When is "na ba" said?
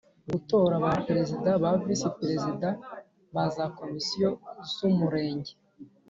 1.51-1.71